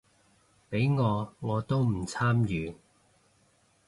[0.71, 2.75] 畀我我都唔參與